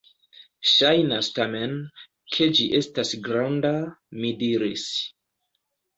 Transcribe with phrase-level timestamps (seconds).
[0.69, 1.75] Ŝajnas tamen,
[2.37, 3.75] ke ĝi estas granda,
[4.23, 4.91] mi diris.